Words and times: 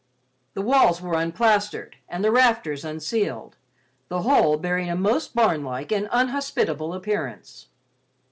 The 0.55 0.63
walls 0.63 0.99
were 0.99 1.13
unplastered 1.13 1.97
and 2.09 2.23
the 2.23 2.31
rafters 2.31 2.83
unceiled; 2.83 3.57
the 4.07 4.23
whole 4.23 4.57
bearing 4.57 4.89
a 4.89 4.95
most 4.95 5.35
barnlike 5.35 5.91
and 5.91 6.09
unhospitable 6.11 6.95
appearance. 6.95 7.67